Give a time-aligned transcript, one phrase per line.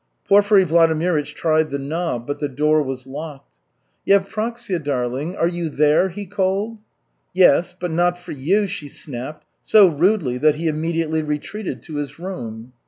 [0.27, 3.51] Porfiry Vladimirych tried the knob, but the door was locked.
[4.07, 6.79] "Yevpraksia, darling, are you there?" he called.
[7.35, 12.17] "Yes, but not for you!" she snapped, so rudely that he immediately retreated to his
[12.17, 12.73] room.